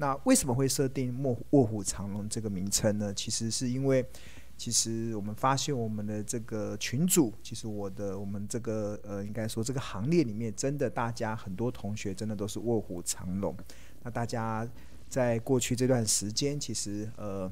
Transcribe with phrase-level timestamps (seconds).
[0.00, 3.12] 那为什么会设定“卧卧虎藏龙”这个名称呢？
[3.12, 4.06] 其实是因为，
[4.56, 13.54] 其实我们发现我们的这个群组，其实我的我们这个呃，应该说这个行列里面，真的大家很多同学真的都是卧虎藏龙。
[14.02, 14.66] 那大家
[15.08, 17.50] 在过去这段时间，其实呃。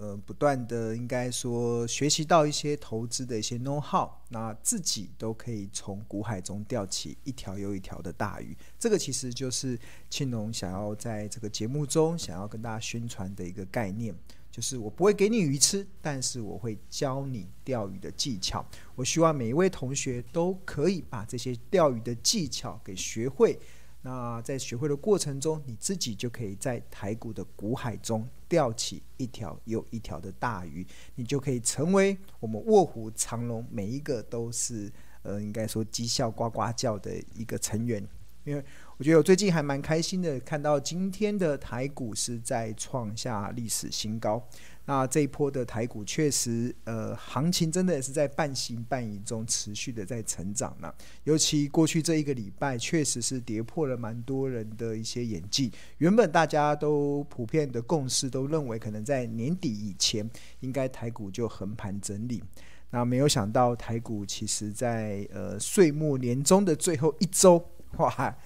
[0.00, 8.56] 呃，不断的应该说学习到一些投资的一些 know how，那自己都可以从股海中钓起一条又一条的大鱼。
[8.78, 9.78] 这个其实就是
[10.08, 14.14] 庆龙想要在这个节目中想要跟大家宣传的一个概念，
[14.50, 18.64] 就是我不会给你鱼吃，但是我会教你钓鱼的技巧。
[18.94, 23.58] 我希望每一位同学都可以把这些钓鱼的技巧给学会。
[24.00, 38.04] 那在学会的过程中，你自己就可以在台股的股海中钓起一条又一条的大鱼，你就可以成为我们卧虎藏龙，每一个都是呃，应该说绩效呱呱叫的一个成员。
[38.42, 38.64] 因为
[38.96, 44.44] 我觉得我最近还蛮开心的，看到今天的台股是在创下历史新高。
[44.92, 50.92] 那这一波的台股确实，呃，行情真的也是在半信半疑中持续的在成长呢。
[51.22, 55.70] 尤其过去这一个礼拜，确实是跌破了蛮多人的一些眼镜。
[55.98, 62.42] 原本大家都普遍的共识都认为，可能在年底以前，应该台股就横盘整理。
[62.90, 67.64] 那没有想到，台股其实在呃岁末年终的最后一周，
[67.98, 68.36] 哇，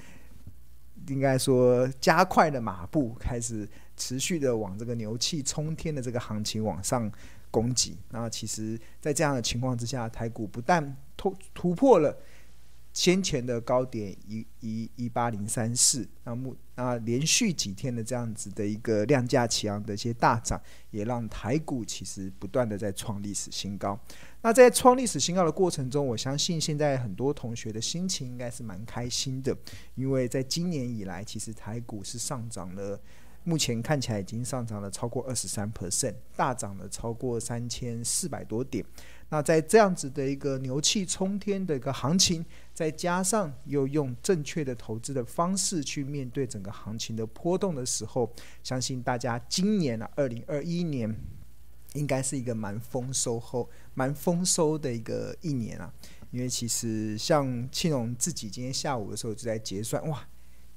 [1.08, 3.66] 应该说加快了马步，开始。
[3.96, 7.10] 持续的往这个牛气冲天的这个行情往上
[7.50, 12.18] 攻击，那其实，在这样的情况之下，台股不但突突破了
[12.92, 23.98] 先前的高点一一一八零三四，那目那连续几天的这样子的一个量价齐扬的一些大涨，也让台股其实不断的在创历史新高。
[24.42, 29.56] 那在创历史新高的过程中，我相信现在很多同学的心情应该是蛮开心的，
[29.94, 33.00] 因为在今年以来，其实台股是上涨了。
[33.44, 38.84] 目前看起来已经上涨了超过二十三 percent，大涨了超过三千四百多点。
[39.28, 48.30] 那在这样子的一个牛气冲天的一个行情，再加上又用正确的投资的方式去面对整个行情的波动的时候，
[48.62, 51.14] 相信大家今年啊，二零二一年
[51.94, 55.92] 应该是一个蛮丰收后、蛮丰收的一个一年啊。
[56.30, 60.26] 因为其实像庆龙自己今天下午的时候就在结算，哇。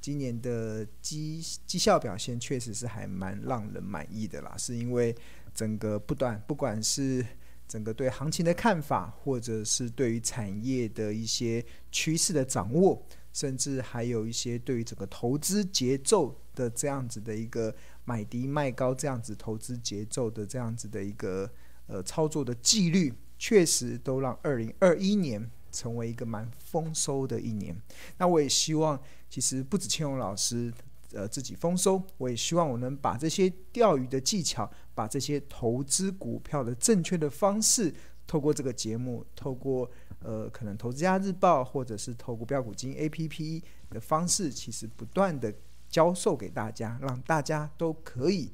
[0.07, 5.13] 今年的绩绩效表现确实是还蛮让人满意的啦，是因为
[5.53, 7.25] 整个不断，不管是
[7.67, 17.75] 整个对行情的看法，或者是对于产业的一些趋势的掌握，甚至还有一些对于整个投资节奏的这样子的一个
[18.05, 21.51] 买低卖高这样子投资节奏的这样子的一个
[21.87, 27.75] 呃操作的纪律，确实都让二零二一年成为一个蛮丰收的一年。
[28.17, 28.99] 那我也希望。
[29.29, 30.73] 其实不止庆隆老师，
[31.11, 37.93] 呃，自己丰收，我也希望我能把这些钓鱼的技巧，把这些投资股票的正确的方式，
[38.25, 39.91] 透过这个节目，透过
[40.21, 45.53] 呃，可能投资家日报，或者是投股标股金 APP 的方式，其实不断的
[45.89, 48.49] 教授给大家，让大家都可以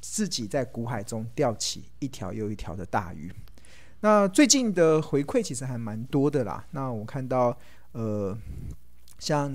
[0.00, 3.32] 自己在股海中钓起一条又一条的大鱼。
[4.00, 6.64] 那最近的回馈其实还蛮多的啦。
[6.70, 7.56] 那我看到
[7.92, 8.36] 呃。
[9.20, 9.54] 像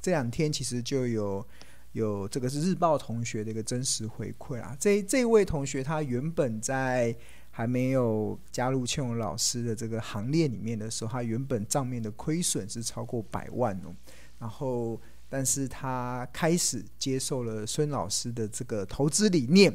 [0.00, 1.46] 这两天其实就有
[1.92, 7.14] 有这个是日报同学的一个真实回馈啊，这这位同学他原本在
[7.50, 13.94] 还没有加入庆荣老师的这个行列里面的时候，他原本账面的亏损是超过百万哦，
[14.38, 14.98] 然后
[15.28, 19.70] 但是他开始接受了孙老师的这个投资理念。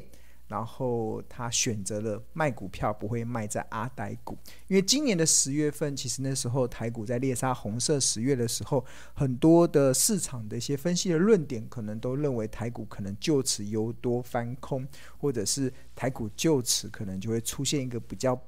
[0.48, 4.38] 然后他选择了卖股票，不会卖在阿呆股，
[4.68, 14.88] 因为今年的十月份，其实那时候台股在猎杀红色十月的时候，很多的市场的一些分析的论点，可能都认为台股可能就此由多翻空，
[15.18, 18.40] 或者是台股就此可能就会出现一个比较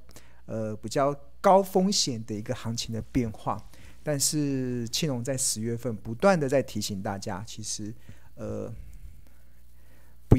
[0.46, 3.62] 呃比较高风险的一个行情的变化。
[4.02, 7.94] 但是庆隆在十月份不断的在提醒大家，其实
[8.36, 8.74] 呃。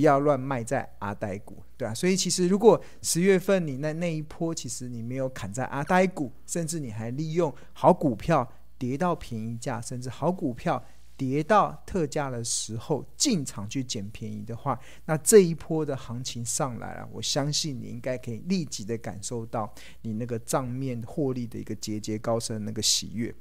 [0.00, 10.82] 不要乱卖在阿呆股，对啊，所以其实如果十月份你那那一波，其实你没有砍在阿呆股，甚至你还利用好股票跌到便宜价，甚至好股票
[11.18, 19.70] 跌到特价的时候进场去捡便宜的话，那这一波的行情上来了，我相信你应该可以立即的感受到
[20.00, 23.34] 你那个账面获利的一个节节高升那个喜悦。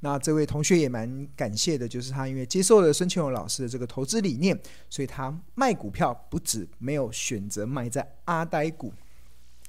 [0.00, 4.58] 那这位同学也蛮感谢的，就是他因为接受了孙庆荣老师的这个投资理念，
[4.88, 8.92] 所以他卖股票不止没有选择卖在阿呆股，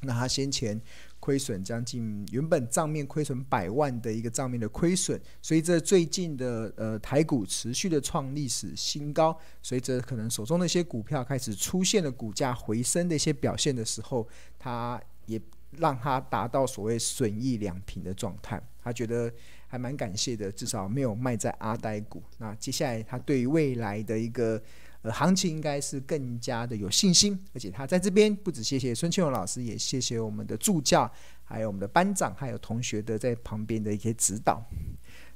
[0.01, 0.79] 那他先前
[1.19, 14.27] 亏损将近，原本账面亏损百万的一个账面的亏损，随着最近的呃台股持续的创历史新高，随着可能手中的一些股票开始出现了股价回升的一些表现的时候，
[14.57, 15.39] 他也
[15.77, 19.31] 让他达到所谓损益两平的状态，他觉得
[19.71, 22.21] 还蛮感谢的，至少没有卖在阿呆股。
[22.37, 24.61] 那接下来他对于未来的一个。
[25.03, 31.11] 呃，行情应该是更加的有信心，而且他在这边不止谢谢孙庆荣老师，也谢谢我们的助教，
[31.43, 34.63] 还有我们的班长，还有同学的在旁边的一些指导。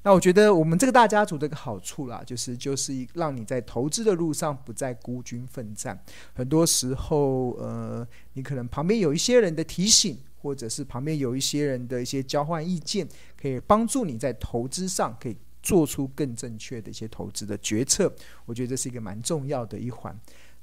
[0.04, 6.00] 那我觉得我们这个大家族的一个好处啦，就是就是让你在投资的路上不再孤军奋战。
[6.36, 15.36] 很多时候，呃，你可能旁边有一些人的提醒，或者是旁边有一些人的一些交换意见，可以帮助你在投资上可以。
[15.65, 18.13] 做出更正确的一些投资的决策，
[18.45, 20.15] 我觉得这是一个蛮重要的一环。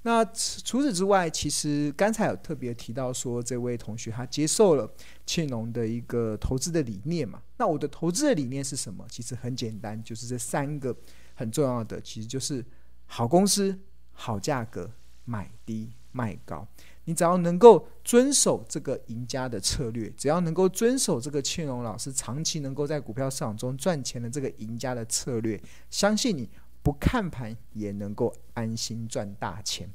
[0.03, 4.89] 那除此之外，其实刚才有特别提到说，这位同学他接受了
[5.27, 7.43] 庆农的一个投资的理念嘛？
[7.57, 9.05] 那我的投资的理念是什么？
[9.11, 10.97] 其实很简单，就是这三个
[11.35, 12.65] 很重要的，其实就是
[13.07, 13.77] 好公司、
[14.13, 14.89] 好价格、
[15.25, 16.65] 买低卖高。
[17.05, 25.61] 你只要能够遵守这个赢家的策略，只要能够遵守这个庆荣老师长期能够在股票市场中赚钱的这个赢家的策略，
[25.91, 26.49] 相信你
[26.83, 29.89] 不看盘也能够安心赚大钱。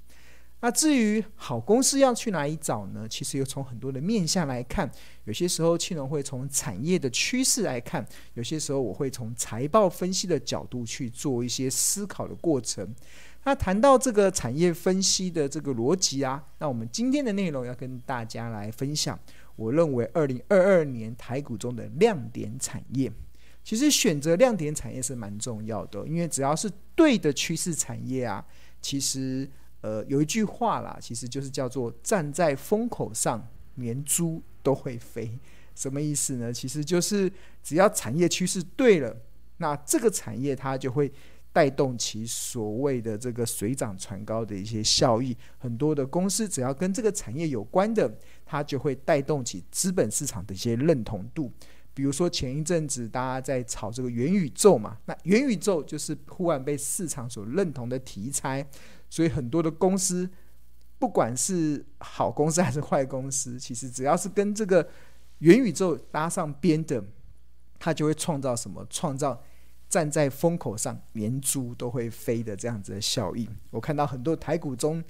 [0.60, 3.08] 那至于好公司要去哪里找呢？
[3.08, 4.90] 其实又从很多的面向来看，
[5.26, 12.92] 有些时候庆荣会从产业的趋势来看，有些时候我会从财报分析的角度去做一些思考的过程。
[13.48, 19.18] 那谈到这个产业分析的这个逻辑啊，那我们今天的内容要跟大家来分享。
[19.56, 23.10] 我认为二零二二年台股中的亮点产业，
[23.64, 28.46] 其实选择亮点产业是蛮重要的，因为只要是对的趋势产业啊，
[28.82, 35.40] 其实呃有一句话啦，其实就是叫做站在风口上，连猪都会飞。
[35.74, 36.52] 什么意思呢？
[36.52, 37.32] 其实就是
[37.64, 39.16] 只要产业趋势对了，
[39.60, 41.10] 那这个产业它就会。
[41.58, 48.16] 带动其所谓的这个水涨船高的一些效益，很多的公司只要跟这个产业有关的，
[48.46, 51.52] 它就会带动起资本市场的一些认同度。
[51.96, 58.64] 比如说前一阵子大家在炒这个元宇宙嘛，那元宇宙就是忽然被市场所认同的题材，
[59.10, 60.30] 所以很多的公司，
[61.00, 64.88] 不管是好公司还是坏公司，其实只要是跟这个
[65.40, 67.04] 元宇宙搭上边的，
[67.80, 68.86] 它就会创造什么？
[68.92, 69.42] 创造。
[69.90, 75.02] 站在风口上，连猪都会飞的这样子的效应，我看到很多台股中，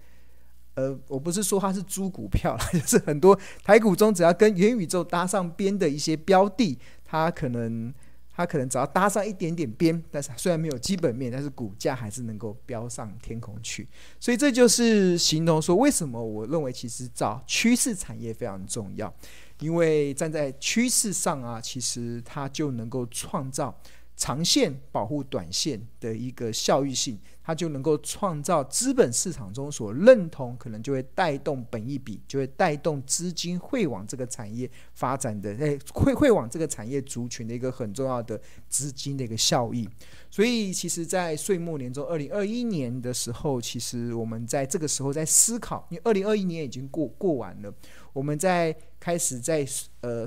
[0.75, 7.91] 呃，我不是说它是猪股票， 就是很多台股中只要跟元宇宙搭上边的一些标的，它可能
[8.31, 13.88] 它可能只要搭上一点点边，但是虽然没有基本面，但是股价还是能够飙上天空去。
[14.19, 19.12] 所以这就是形容说，为什么我认为其实找趋势产业非常重要，
[19.59, 23.75] 因为站在趋势上啊，其实它就能够创造。
[24.18, 39.88] 长线保护短线的一个效益性，它就能够创造资本市场中所认同，可能就会带动本一比，就会带动资金会往这个产业发展的， 诶，会会往这个产业族群的一个很重要的资金的一个效益。
[40.31, 47.72] 所以，其实，在岁末年终二零二一年的时候，其实我们在这个时候在思考，因为二零二一年已经过过完了，
[48.14, 49.64] 我们在开始在
[50.02, 50.25] 呃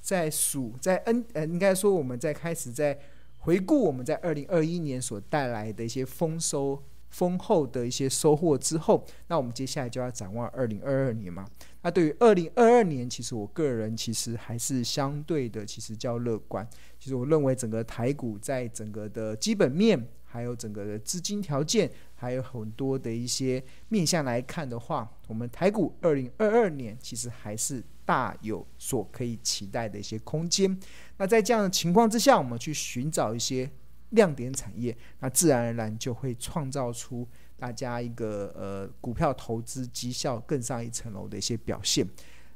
[0.00, 2.98] 在数在 N 呃，应该说我们在开始在。
[3.48, 11.48] 回顾我们在二零二一年所带来的一些丰收丰厚的一些收获之后，那我们接下来就要展望二零二二年嘛。
[11.80, 16.68] 那对于二零二二年，其实我个人其实还是相对的，其实较乐观。
[16.98, 30.78] 其实我认为整个台股在整个的基本面，还有整个的资金条件，还有很多的一些面向来看的话，我们台股二零二二年其实还是大有所可以期待的一些空间。
[31.18, 33.68] 那在这样的情况之下，我们去寻找一些
[34.10, 37.26] 亮点产业，那自然而然就会创造出
[37.58, 42.06] 大家一个呃股票投资绩效更上一层楼的一些表现。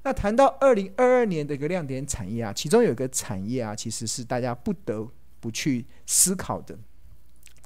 [0.04, 5.06] 那谈到二零二二年的一个亮点产业啊，其中有一个产业啊，其实是大家不得
[5.40, 6.78] 不去思考的。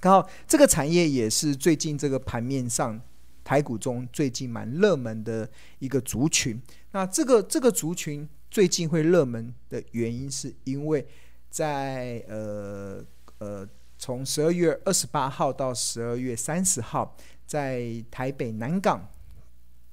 [0.01, 3.01] 刚好这个产业也是最近这个盘面上
[3.45, 5.49] 台股中最近蛮热门的
[5.79, 6.61] 一个族群。
[6.93, 8.27] 那这个这个族群。
[8.57, 11.07] 最近会热门的原因，是因为
[11.51, 13.05] 在呃
[13.37, 17.15] 呃，从十二月二十八号到十二月三十号，
[17.47, 19.07] 在台北南港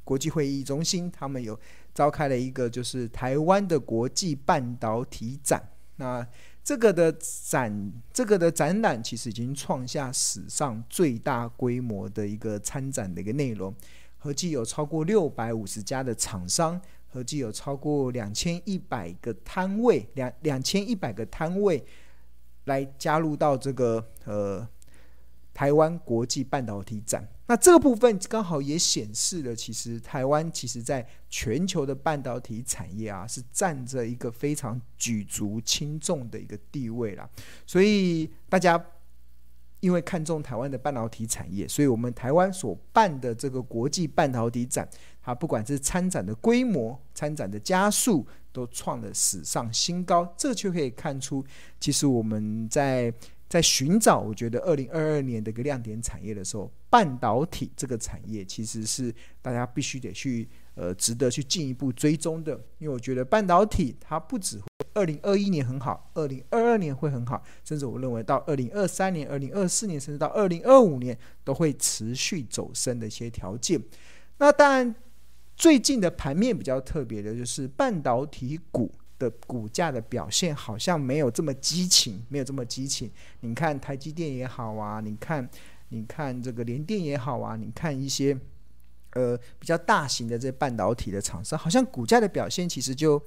[0.06, 1.60] 国际会议中心，他们有
[1.94, 5.62] 召开了一个就是台湾的国际半导体展。
[5.98, 6.26] 那
[6.64, 13.76] 这个的展，这个的展览其实已经创下史上最大规模的一个参展的一个内容，
[14.20, 16.80] 合计有超过六百五十家的厂商。
[17.14, 21.86] 合计有超过两千一百个摊位，两两千一百个摊位
[22.64, 24.68] 来加入到这个呃
[25.54, 27.24] 台湾国际半导体展。
[27.46, 37.30] 那这个部分刚好也显示了，其实台湾其实在全球的半导体产业啊，是占着一个非常举足轻重的一个地位啦。
[37.68, 38.84] 所以大家。
[39.84, 44.88] 因为看中台湾的半导体产业，所以我们台湾所办的这个国际半导体展，
[45.24, 50.32] 它不管是参展的规模、参展的加速，都创了史上新高。
[50.38, 51.44] 这就可以看出，
[51.80, 53.12] 其实我们在
[53.48, 62.54] 在寻找，我觉得二零二二年的一个亮点产业的时候，半导体这个产业其实是大家必须得去呃值得去进一步追踪的。
[62.80, 64.60] 因为我觉得半导体它不止。
[64.96, 73.82] 二零二一年很好，二零二二年会很好，甚至我认为到二零二三年、二零二四年，甚至到二零二五年都会持续走升的一些条件。
[74.38, 74.94] 那当然，
[75.56, 83.12] 最近的盘面比较特别的就是半导体股的股价的表现好像没有这么激情，没有这么激情。
[83.42, 85.48] 你看台积电也好啊，你看
[85.90, 88.38] 你看这个联电也好啊，你看一些
[89.14, 93.22] 呃比较大型的这半导体的厂商，好像股价的表现其实就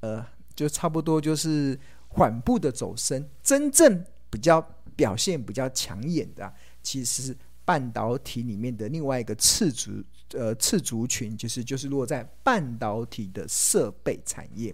[0.00, 0.24] 呃。
[0.52, 4.60] 就差不多就是缓步的走升，真正比较
[4.94, 9.90] 表现比较抢眼的，其实是半导体里面的另外一个次族
[10.32, 14.68] 呃次族群，其实就是落在半导体的设备产业。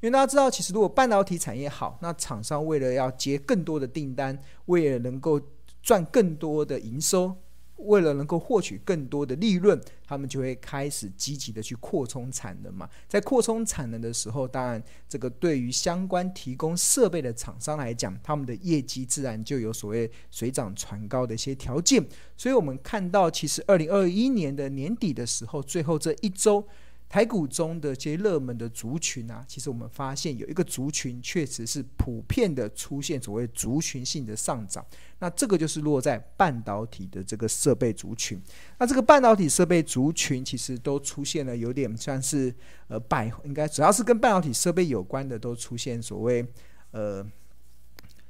[0.00, 5.40] 因为大家知道，其实如果半导体产业好，那厂商为了要接更多的订单，为了能够
[5.82, 7.36] 赚更多的营收。
[7.78, 12.88] 为了能够获取更多的利润，他们就会开始积极的去扩充产能嘛。
[13.08, 22.04] 在扩充产能的时候，当然这个对于相关提供设备的厂商来讲，他们的业绩自然就有所谓水涨船高的一些条件。
[22.36, 26.66] 所以我们看到，其实二零二一年的年底的时候，最后这一周。
[27.08, 34.84] 台股中的这些热门的族群啊，其实我们发现有一个族群确实是普遍的出现所谓族群性的上涨，
[35.18, 38.38] 那这个就是落在半导体的这个设备族群。
[38.78, 42.54] 那这个半导体设备族群其实都出现了有点像是
[42.88, 46.46] 呃百，应该主要是跟半导体设备有关的都出现所谓
[46.90, 47.26] 呃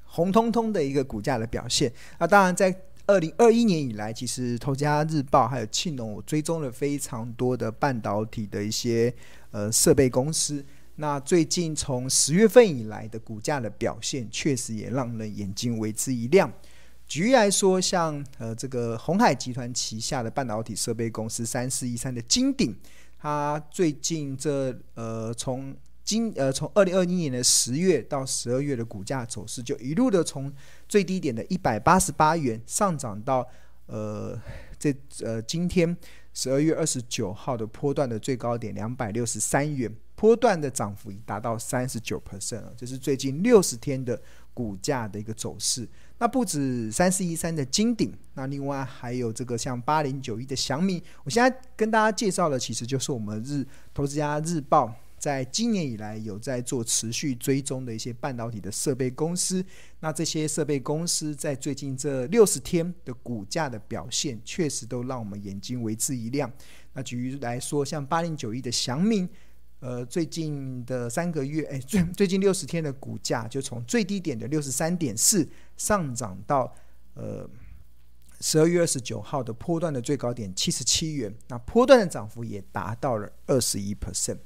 [0.05, 1.93] 红彤彤的一个股价的表现。
[2.19, 2.83] 那当然在。
[3.09, 9.12] 二零二一年以来，其实《投资家日报》还有庆农，我追踪了非常多的半导体的一些
[9.50, 10.62] 呃设备公司。
[10.97, 16.53] 那最近从十月份以来的股价的表现，确实也让人眼睛为之一亮。
[17.07, 22.77] 举例来说，像呃这个鸿海集团旗下的半导体设备公司三四一三的金鼎，
[23.19, 25.75] 它最近这呃从
[26.09, 30.50] 今呃从二零二一年的十月到十二月的股价走势，就一路的从
[30.88, 33.47] 最低点的一百八十八元上涨到
[33.85, 34.35] 呃
[34.79, 34.91] 这
[35.23, 35.95] 呃今天
[36.33, 44.19] 十二月二十九号的波段的最高点两百六十三元，波段的涨幅已达到三十九 percent 了，这是最近六十天的
[44.55, 45.87] 股价的一个走势。
[46.17, 53.62] 那不止三四一三的金鼎，那另外还有这个像八零九一的祥明，我现在跟大家介绍的其实就是我们日
[53.93, 54.91] 投资家日报。
[55.19, 59.65] 在今年以来，有在做持续追踪的一些半导体的设备公司。
[60.01, 66.51] 那这些设备公司在最近这六十天的股价的表现，确实都让我们眼睛为之一亮。
[66.93, 69.29] 那举例来说，像八零九一的祥明，
[69.81, 76.75] 呃，最近的三个月，哎，最最近六十天的股价就从最低点的六十三点四上涨到
[77.15, 77.49] 呃
[78.41, 84.39] 十二月二十九号的波段的最高点七十七元，那波段的涨幅也达到了二十一 percent。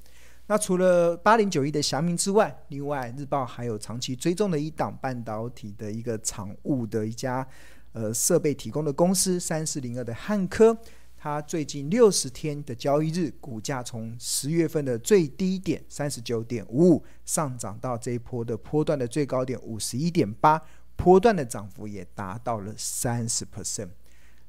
[0.48, 7.46] 那除了八零九一的祥明之外，另外日报还有长期追踪的一档半导体的一个厂务的一家
[7.92, 10.76] 呃设备提供的公司三四零二的汉科，
[11.16, 20.60] 它最近六十天的交易日股价从十月份的最低点三十九点五五上涨到这一波的波段的最高点五十一点八，
[20.96, 23.90] 波段的涨幅也达到了三十 percent。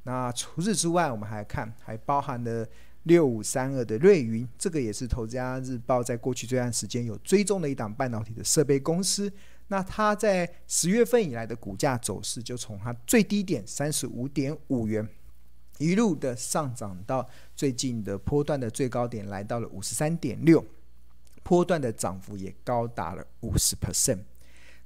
[0.01, 2.67] 那除此之外，我们还看还包含了。
[3.03, 9.31] 六五三二的瑞云，这个也是《投资家日报》在过去这段时间有追踪的一档半导体的设备公司。
[9.67, 15.07] 那它在十月份以来的股价走势，就从它最低点三十五点五元，
[15.79, 20.63] 一路的上涨到最近的波段的最高点，来到了五十三点六，
[21.43, 24.19] 波段的涨幅也高达了五十 percent。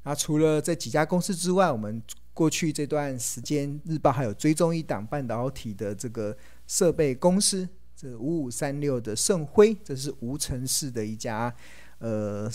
[0.03, 2.01] 那除了这几家公司之外，我们
[2.33, 7.67] 过去这段时间日报还有追踪一档半导体的这个设备公司。
[8.00, 11.51] 这五五三六的盛辉，这是无尘室的一家，
[11.98, 12.48] 呃，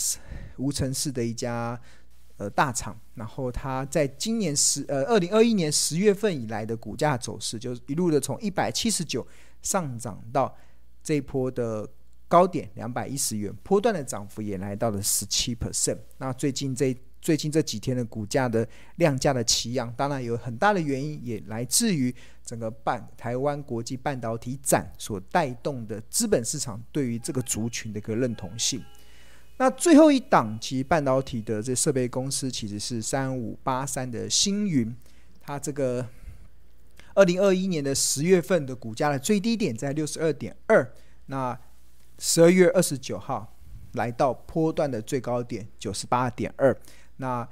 [0.57, 1.79] 无尘室的一家
[2.37, 2.97] 呃大厂。
[3.17, 9.27] 然后它在今年十呃二零二一年十月份以来的股价走势，就是一路的从一百七十九
[9.63, 10.57] 上涨到
[11.03, 11.89] 这一波的
[12.29, 15.99] 高点两百一十元，波段的涨幅也来到了十七 percent。
[16.19, 22.13] 那最近这最近这几天的股价的量价的齐扬，当然有很大的原因也来自于
[22.45, 28.83] 整个半台湾国际半导体展所带动的资本市场对于这个族群的一个认同性。
[29.59, 34.93] 那最后一档其实半导体的这设备公司其实是三五八三的星云，
[35.41, 36.05] 它这个
[37.15, 40.93] 二零二一年的十月份的股价的最低点在六十二点二，
[41.27, 41.57] 那
[42.19, 43.57] 十二月二十九号
[43.93, 46.77] 来到波段的最高点九十八点二。
[47.23, 47.49] 那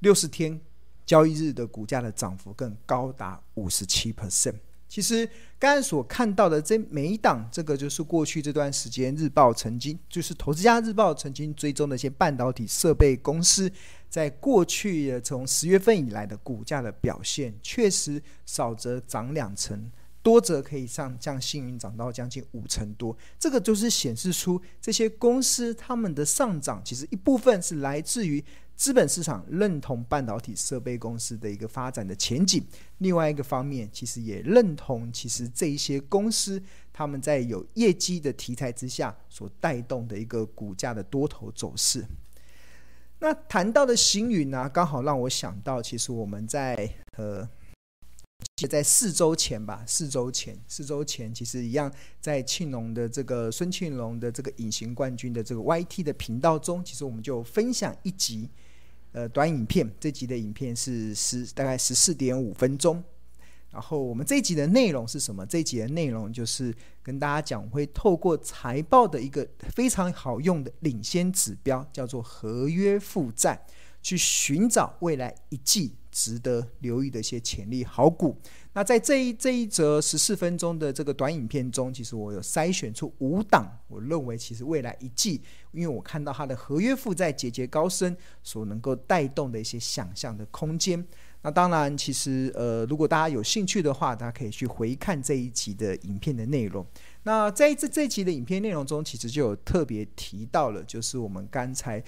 [0.00, 0.60] 六十天
[1.06, 4.56] 交易日的股价的涨幅更高达五十七 percent。
[4.88, 5.26] 其实
[5.60, 13.70] 刚才所看到的这每一档，这个就是过去这段时间日报曾经，就是投资家日报曾经追踪的一些半导体设备公司，
[14.10, 23.16] 在过去的从十月份以来的股价的表现，确实少则涨两成，多则可以上降幸运涨到将近五成多。
[23.38, 28.44] 这个就是显示出这些公司他们的上涨，其实一部分是来自于。
[28.74, 32.64] 资本市场认同半导体设备公司的一个发展的前景，
[32.98, 36.60] 另外一个方面，其实也认同，其实这一些公司
[36.92, 42.04] 他们在有业绩的题材之下所带动的一个股价的多头走势。
[43.20, 47.48] 那谈到的行云呢，刚好让我想到，其实我们在呃，
[48.68, 58.48] 在四周前吧，四周前，四周前，其实一样，在庆隆的这个孙庆龙的这个隐形冠军的这个 YT 的频道中，其实我们就分享一集。
[59.12, 63.04] 呃，短影片，这集的影片是十大概十四点五分钟。
[63.70, 65.44] 然后我们这集的内容是什么？
[65.44, 73.66] 这集的内容就是跟大家讲，会透过财报的一个非常好用的领先指标，叫做合约负债，
[74.02, 78.36] 去寻找未来一季值得留意的一些潜力好股。
[78.74, 85.42] 那在这一这一则十四分钟的这个短影片中，其实我有筛选出五档，我认为其实未来一季，
[85.72, 91.04] 因为我看到它的合约负债节节高升，所能够带动的一些想象的空间。
[91.44, 96.86] 那当然，其实呃，如果大家有兴趣的话，大家可以去回看这一集的影片的内容。
[97.24, 102.02] 那在这这一集的影片内容中，其实就有特别提到了，就是我们刚才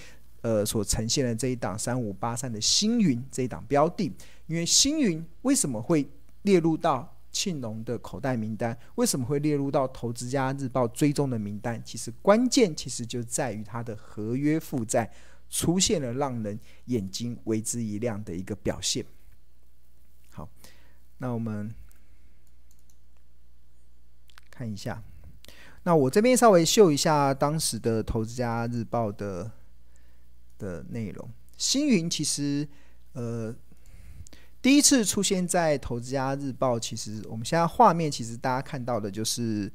[0.45, 4.13] 呃所呈现的这一档三五八三的星云这一档标的，
[4.45, 6.07] 因为星云为什么会
[6.43, 11.81] 列入到庆隆的口袋名单，为什么会列入到投资家日报追踪的名单？
[11.83, 15.11] 其实关键其实就在于它的合约负债
[15.49, 19.03] 出现了让人眼睛为之一亮的一个表现。
[20.29, 20.47] 好，
[21.17, 21.73] 那我们
[24.51, 25.01] 看一下，
[25.81, 29.51] 那我这边稍微秀一下当时的投资家日报的
[30.57, 31.29] 的内容。
[31.57, 32.67] 星云其实
[33.13, 33.55] 呃。
[34.61, 39.71] 第一次出现在《投资家日报》，其实我们现在画面其实大家看到的就是，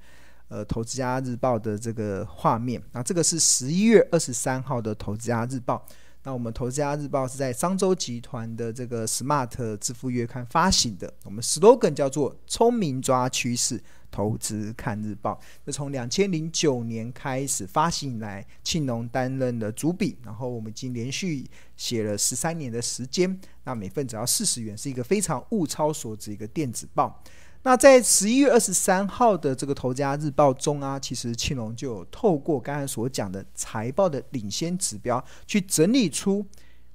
[0.49, 2.83] 呃，《投资家日报》的这个画面。
[2.90, 5.87] 那这个是十一月二十三号的《投资家日报》。
[6.25, 11.14] 那我们《投资家日报》是在商周集团的这个 Smart 支付月刊发行的。
[11.23, 13.81] 我们 slogan 叫做“聪明抓趋势”。
[14.11, 21.46] 投资看日报，那从两千零九年开始发行以来，庆隆担任了主笔，然后我们已经连续
[21.77, 23.40] 写了十三年的时间。
[23.64, 27.23] 那每份只要四十元，是一个非常物超所值一个电子报。
[27.62, 36.44] 那在十一月二十三号的这个投家日报中啊，其实庆隆就有透过刚才所讲的财报的领先指标，去整理出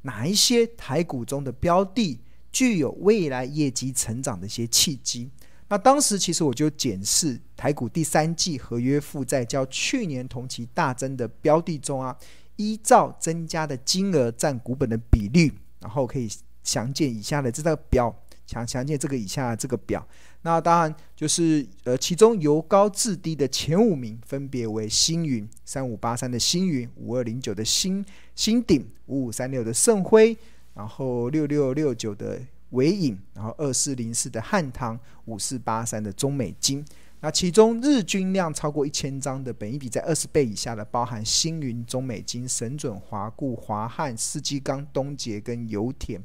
[0.02, 2.20] 哪一些台股中的标的
[2.52, 5.30] 具有未来业绩成长的一些契机。
[5.68, 12.16] 那当时其实我就检视台股第三季合约负债较去年同期大增的标的中啊，
[12.58, 16.30] 依照增加的金额占股本的比率，然后可以
[16.64, 20.08] 详见以下的这个表，详详见这个以下这个表。
[20.44, 30.38] 那当然就是呃，其中由高至低的前五名分别为星云三五八三的星云、五二零九的星星鼎、五五三六的盛辉，
[30.76, 32.40] 然后六六六九的。
[32.72, 36.84] 纬颖，然后二四零四的汉唐，五四八三的中美金，
[37.22, 46.22] 那其中日均量超过一千张的，本益比在二十倍以下的，包含星云、中美金、神准、华固、华汉、世纪钢、东捷跟油田。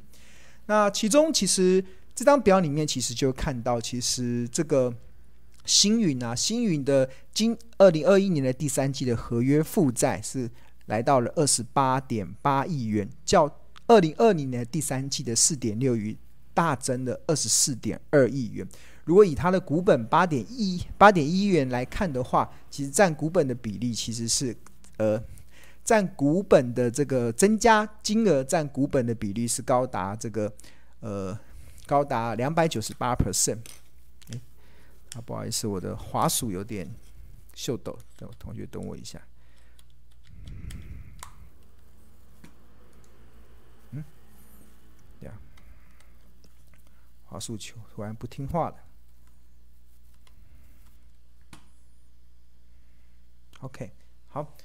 [0.66, 4.92] 那其中其实这张表里面其实就看到，其实这个
[5.64, 10.50] 星云啊，星云的今二零二一年的第三季的合约负债是
[10.86, 16.16] 来到了二十八点八亿元，较二零二零年的第三季的四点六亿。
[16.54, 18.66] 大增了二十四点二亿元。
[19.04, 24.56] 如果以它的股本八点一八点一元来看的话，其实占股本的比例其实是
[24.98, 25.20] 呃
[25.82, 30.52] 占股本的这个增加金额占股本的比例是高达这个
[31.00, 31.36] 呃
[31.86, 33.58] 高达两百九十八 percent。
[34.32, 34.40] 哎，
[35.14, 36.88] 啊不好意思，我的滑鼠有点
[37.54, 39.20] 秀逗，等同学等我一下。
[47.30, 48.76] 滑鼠球突然不听话了。
[53.60, 53.92] OK，
[54.26, 54.56] 好，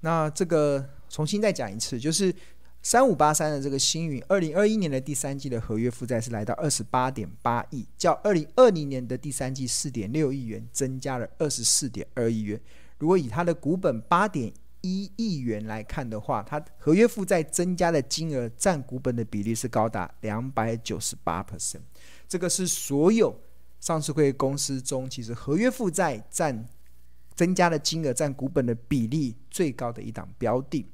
[0.00, 2.34] 那这个重新再讲一次，就是
[2.80, 12.58] 三五八三的这个星云，二零二一年的第三季的合约负债是来到二十八点八亿，较二零二零年的第三季四点六亿元增加了二十四点二亿元。
[12.98, 14.50] 如果以它的股本八点
[14.86, 21.80] 一亿元来看的话，它合约负债增加的金额占股本的比例是高达两百九十八 percent，
[22.28, 23.36] 这个是所有
[23.80, 26.64] 上市会公司中，其实合约负债占
[27.34, 30.86] 增加的金额占股本的比例最高的一档标的。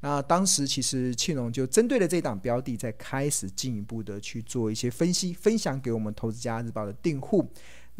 [0.00, 7.50] 那当时其实庆隆就针对了这档标的，在开始进一步的去做一些分析，分享给我们《投资家日报》的订户。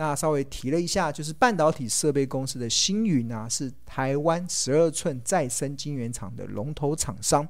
[0.00, 7.46] 那稍微提了一下，就是半导体设备公司的星云啊，是台湾十二寸再生晶圆厂的龙头厂商，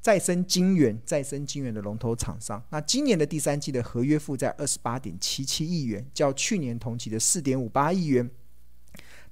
[0.00, 2.64] 再生晶圆、再生晶圆的龙头厂商。
[2.70, 8.30] 那今年的第三季的合约负债二十八点七七亿元，较去年同期的四点五八亿元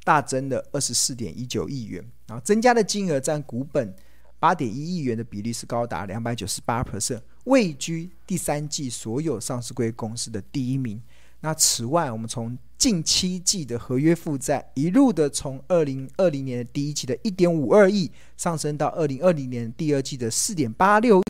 [0.05, 3.94] 大增了二十四点一九亿元，然后增加的金额占股本
[4.38, 11.01] 八点一亿元的比例是高达两百九十八 percent，位居第三季所有上市柜公司的第一名。
[11.40, 21.22] 那此外，我们从近七季的合约负债一路的从二零二零年的第一季的一点五二亿上升到二零二零年第二季的四点八六亿，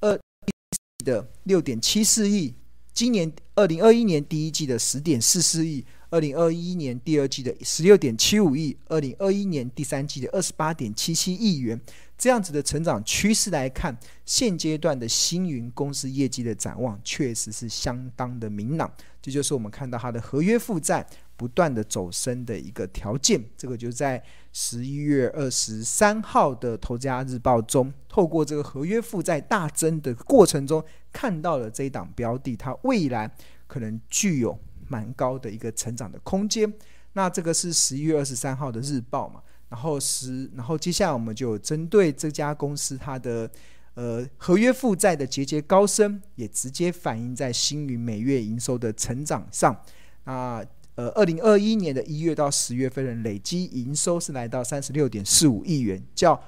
[0.00, 2.54] 二季的六点七四亿，
[2.92, 11.80] 今年二零二一年第一季的十点四四亿，二零二一年第二季的十六点七五亿，二零二一年第三季的二十八点七七亿元。
[12.16, 18.90] 这样子的成长趋势来看，现阶段的星云公司业绩的展望确实是相当的明朗。
[19.24, 23.42] 这就是我们看到它的合约负债不断的走升的一个条件。
[23.56, 33.34] 这个就在十一月二十三号的《投资家日报》中，透过这个合约负债大增的过程中，看到了这一档标的，它未来
[33.66, 34.58] 可能具有
[34.88, 36.70] 蛮高的一个成长的空间。
[37.14, 39.40] 那这个是十一月二十三号的日报嘛？
[39.70, 43.50] 然后是，然后接下来我们就针对这家公司它的
[43.94, 49.80] 呃合约负债的节节高升，也直接反映在星云每月营收的成长上。
[50.24, 50.64] 那
[50.96, 56.40] 呃，二零二一年的一月到十月份的累积营收是来到三十六点四五亿元，较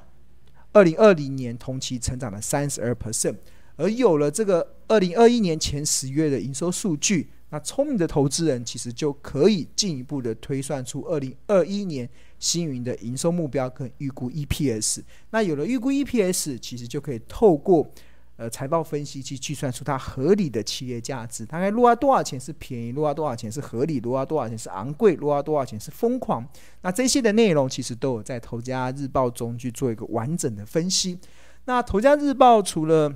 [0.73, 3.35] 二零二零年同期成长了三十二%。
[3.75, 12.09] 而有了这个二零二一年前十月的营收数据，那聪明的投资人其实就可以进一步的推算出二零二一年。
[12.39, 17.91] 星云的营收目标跟预估 EPS，那有了预估 EPS，其实就可以透过
[18.37, 26.47] 呃财报分析去计算出它合理的企业价值，大概落到多少钱是便宜，落到多少钱是合理，落到多少钱是昂贵，落到多少钱是疯狂。
[26.83, 31.19] 那这些的内容其实都有在《投家日报》中去做一个完整的分析。
[31.65, 33.11] 那《投家日报》除了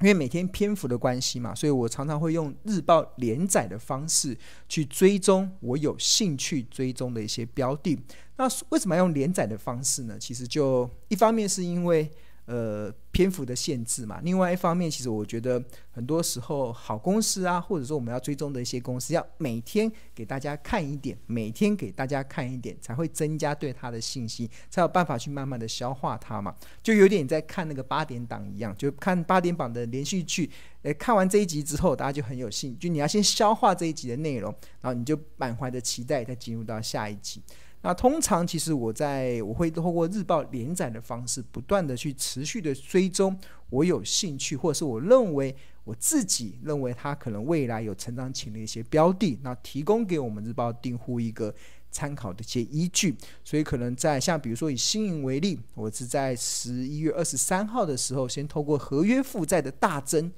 [0.00, 4.36] 因为每天篇幅的关系嘛，所以我常常会用日报连载的方式
[4.68, 7.98] 去追踪我有兴趣追踪的一些标的。
[8.36, 10.16] 那为什么要用连载的方式呢？
[10.18, 12.10] 其实就一方面是因为。
[12.48, 14.20] 呃，篇幅的限制嘛。
[14.22, 26.54] 另外一方面，其实我觉得很多时候好公司啊，或者说我们要追踪的一些公司，要每天给大家看一点，每天给大家看一点，才会增加对它的信心，才有办法去慢慢的消化它嘛。
[26.82, 30.50] 就有点在看那个八点档一样，就看八点档的连续剧。
[30.84, 37.42] 诶，看完这一集之后，大家就很有兴趣，就你要先消化这一集的内容，然后你就满怀的期待再进入到下一集。
[37.80, 43.38] 那通常其实我在我会透过日报连载的方式，不断的去持续的追踪
[43.70, 51.54] 我有兴趣，或者是我认为我自己认为它可能未来有成长潜力的一些标的，那提供给我们日报订户一个
[51.90, 53.16] 参考的一些依据。
[53.44, 60.32] 所以可能在像比如说以星云为例，我是在十一月二十三号的时候，先透过合约负债的大增。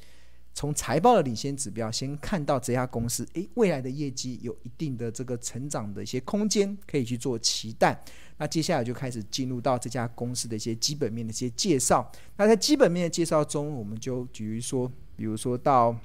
[0.52, 7.98] 从财报的领先指标，先看到这家公司，诶，未来的业绩有一定的这个成长的一些空间，可以去做期待。
[8.36, 12.10] 那接下来就开始进入到这家公司的一些基本面的一些介绍。
[12.36, 15.96] 那在基本面的介绍中，我们就比如说，比如说到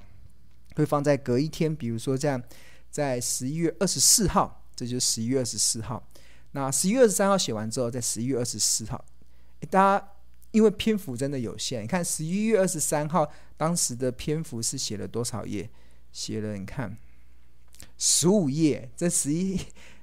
[0.76, 2.42] 会放在隔一天，比如说这样，
[2.90, 6.02] 在十一月二十四号，这就是十一月二十四号。
[6.52, 9.04] 那十一月二十三号写完之后，在十一月二十四号，
[9.68, 10.08] 大家。
[10.56, 15.68] 因为篇幅真的有限，你看十一月二十三号当时的篇幅是写了多少页？
[16.12, 16.96] 写了你看
[17.98, 18.88] 十五页。
[18.96, 19.60] 这十一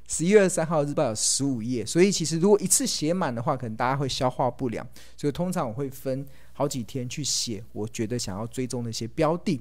[0.08, 4.88] 十一月二十三号日报有十五页，所以其实如果一次写满的话，可能大家会消化不良。
[5.18, 9.60] 所以通常我会分好几天去写，我觉得想要追踪的一些标的。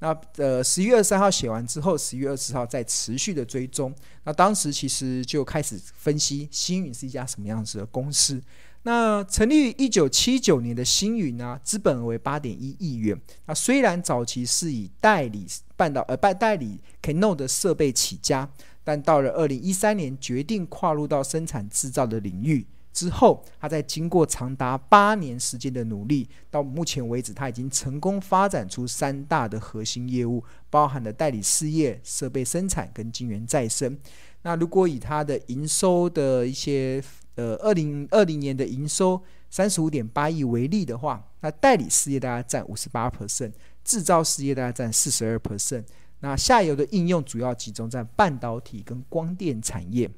[0.00, 3.94] 那呃，十一月二十三号写完之后，十一月二十号再持续的追踪。
[4.24, 8.38] 那当时其实就开始分析星云是一家什么样子的公司。
[8.86, 13.18] 那成立于一九七九年的星云呢，资本额为八点一亿元。
[13.46, 18.48] 那虽然早期是以代理半导呃代代理 Canon 的设备起家，
[18.84, 33.98] 但到了二零一三年决定跨入到生产制造的领域之后，他在经过长达八年时间的努力，到目前为止，他已经成功发展出三大的核心业务，包含了代理事业、设备生产跟晶圆再生。
[34.44, 37.02] 那如果以它的营收的一些
[37.36, 43.50] 呃，二零二零年的营收三十五点八亿为例的话，那代理事业大概占五十八 percent，
[43.82, 45.84] 制造事业大概占四十二 percent。
[46.20, 50.08] 那下游的应用主要集中在半导体跟光电产业，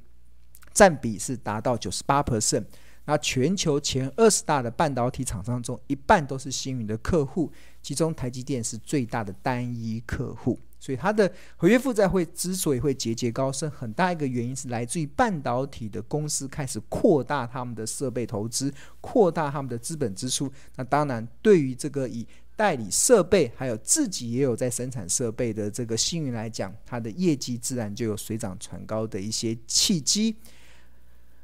[0.74, 2.64] 占比是达到九十八 percent。
[3.06, 10.58] 那全球前二十大的半导体厂商中，一半都是星云的客户，其中台积电是最大的单一客户。
[10.86, 20.48] 所以它的合约负债会之所以会节节高升，很大一个原因是来自于半导体的公司开始扩大他们的设备投资，扩大他们的资本支出。
[20.76, 30.36] 那当然，对于这个以代理设备还有自己也有在生产设备的这个星云来讲，它的业绩自然就有水涨船高的一些契机。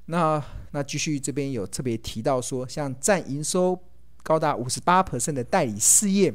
[0.07, 3.77] 那那继续这边有特别提到说，像占营收
[4.23, 6.33] 高达五十八%的代理事业。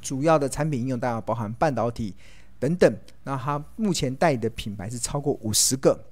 [0.00, 2.14] 主要的产品应用当然包含半导体
[2.58, 2.92] 等等。
[3.24, 6.06] 那它目前代理的品牌是超过五十个。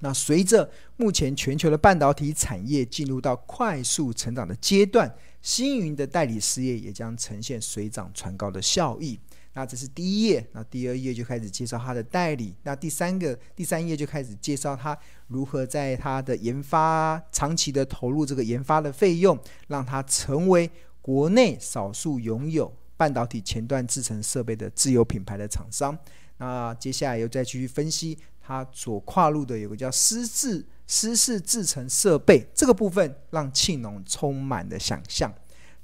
[0.00, 9.18] 那随着目前全球的半导体产业进入到快速成长的阶段，星云的代理事业也将呈现水涨船高的效益。
[9.54, 12.54] 那这是第一页，那第二页就开始介绍它的代理。
[12.64, 14.98] 那第三个第三页就开始介绍它
[15.28, 20.68] 如何在它的研发长期的投入这个研发的费用，让它成为
[21.00, 22.74] 国内少数拥有。
[23.04, 25.94] 半导体前段制程设备的自有品牌的厂商，
[26.38, 35.30] 那接下来又再继续分析它所跨入的有个叫湿制湿式制程设备这个部分，让庆农充满了想象。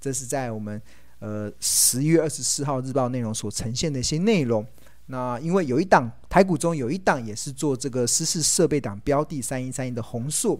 [0.00, 0.80] 这是在我们
[1.18, 4.66] 呃十一月二十四号日报内容所呈现的一些内容。
[5.04, 10.58] 那因为有一档台股中有一档也是做这个湿式设备档标的三一三一的弘塑。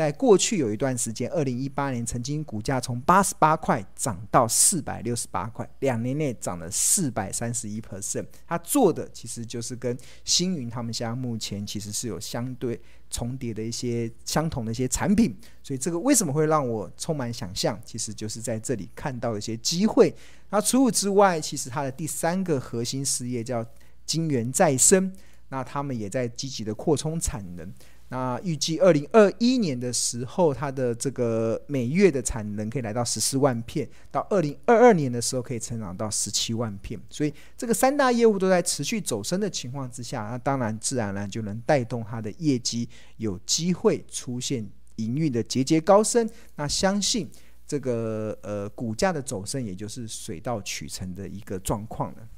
[0.00, 8.24] 在过去有一段时间，二零一八年曾经股价从八十八块涨到四百六十八块，两年内涨了四百三十一 percent。
[8.46, 17.78] 他做的其实就是跟星云他们家目前其实是有相对重叠的一些相同的一些产品，所以这个为什么会让我充满想象？
[17.84, 20.14] 其实就是在这里看到一些机会。
[20.48, 23.62] 那除此之外，其实它的第三个核心事业叫
[24.06, 25.12] 金源再生，
[25.50, 27.70] 那他们也在积极的扩充产能。
[28.12, 37.00] 那预计二零二一年的时候，它的这个每月的产能可以来到十四万片，到二零二二年的时候可以成长到十七万片。
[37.08, 46.28] 所以这个三大业务都在持续走升的情况之下，那当然自然而然就能带动它的业绩有机会出现营运的节节高升。
[46.56, 47.30] 那相信
[47.64, 52.28] 这个呃股价的走升，也就是水到渠成的一个状况了。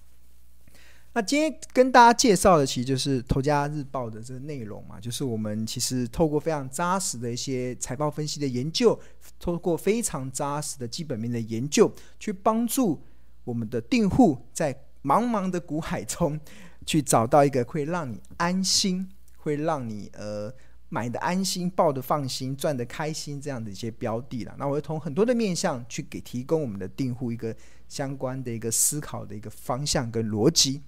[1.15, 8.99] 那今天跟大家介绍的，其实就是《头家日报》的这个内容嘛，就是我们其实透过非常扎实的一些财报分析的研究，
[9.39, 12.99] 透过非常扎实的基本面的研究，去帮助
[13.45, 14.73] 我们的订户在
[15.03, 16.41] 茫茫的股海中，
[16.87, 20.51] 去找到一个会让你安心、会让你呃
[20.89, 24.55] 买的安心、抱的放心、赚的开心这样的一些标的了。
[24.59, 27.55] 那我会从很多的面向去给提供我们的订户一个
[27.87, 30.81] 相关的一个思考的一个方向跟逻辑。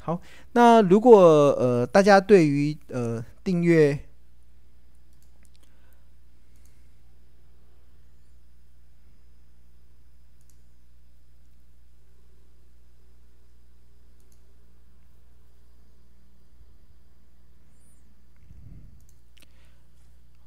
[0.00, 0.20] 好，
[0.52, 3.96] 那如果呃大家对于呃订阅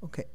[0.02, 0.28] ，OK。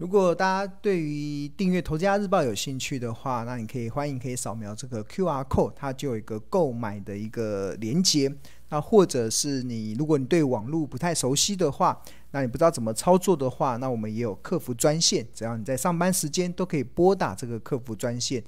[0.00, 8.34] 如果大家对于订阅《头家日报》有兴趣的话，那你可以欢迎可以扫描这个 QR code，它就有一个购买的一个连接。
[8.70, 18.42] 那或者是你，如果你对网络不太熟悉的话，那你不知道怎么操作的话，那我们也有客服专线，只要你在上班时间都可以拨打这个客服专线。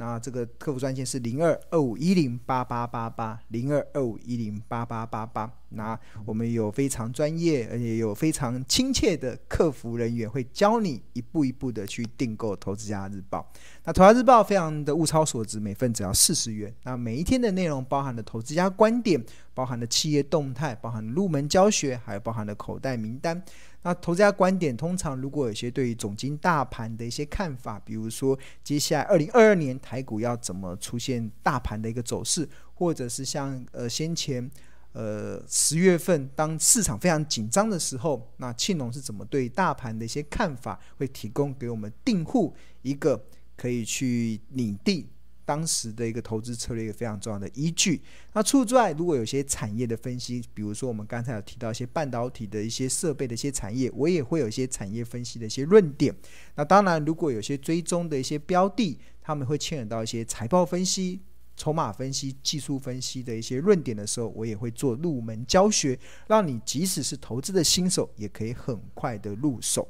[0.00, 5.52] 那这个客服专线是零二二五一零八八八八零二二五一零八八八八。
[5.72, 13.46] 那我们有非常专业而且有非常亲切的客服人员，会教你一步一步的去订购《投资家日报》。
[13.84, 16.74] 那《投资家日报》非常的物超所值，每份只要四十元。
[16.84, 23.40] 那每一天的内容包含了投资家观点，包含了企业动态，包含入门教学，还有包含了口袋名单。
[23.82, 34.50] 那投资家观点，通常如果有些对于总经大盘的一些看法，比如说接下来二零二二年台股要怎么出现大盘的一个走势，或者是像呃先前
[34.92, 43.24] 呃十月份当市场非常紧张的时候，那庆隆是怎么对大盘的一些看法，会提供给我们订户一个
[43.56, 45.06] 可以去拟定。
[45.50, 48.00] 当时的一个投资策略，一个非常重要的依据。
[48.34, 56.14] 那除此之外，如果有些产业的分析，比如说我们刚才有提到一些半导体的一些设备的一些产业，我也会有一些产业分析的一些论点。
[56.54, 61.20] 那当然，如果有些追踪的一些标的，他们会牵扯到一些财报分析、
[61.56, 69.88] 筹码分析、技术分析的一些论点的时候，我也会做入门教学，让你即使是投资的新手，也可以很快的入手。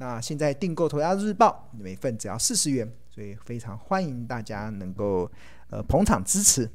[0.00, 5.28] 那现在订购《投家日报》，每份只要四十元，所以非常欢迎大家能够
[5.70, 6.70] 呃捧场支持。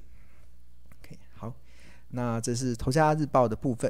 [0.99, 1.55] OK，好，
[2.09, 3.89] 那这是《投家日报》的部分。